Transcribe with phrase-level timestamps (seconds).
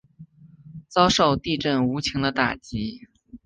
[0.89, 3.01] 遭受地震无情的打击